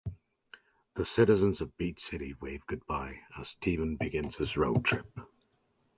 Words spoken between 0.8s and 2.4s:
The citizens of Beach City